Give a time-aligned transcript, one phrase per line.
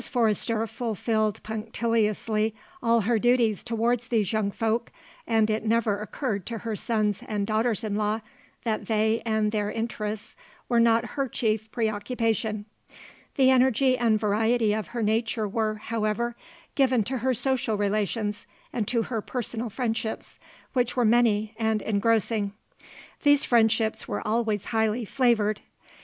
[0.03, 4.91] Forrester fulfilled punctiliously all her duties towards these young folk,
[5.27, 8.21] and it never occurred to her sons and daughters in law
[8.63, 10.35] that they and their interests
[10.67, 12.65] were not her chief preoccupation.
[13.35, 16.35] The energy and variety of her nature were, however,
[16.73, 20.39] given, to her social relations and to her personal friendships,
[20.73, 22.53] which were many and engrossing.
[23.21, 25.61] These friendships were always highly flavoured.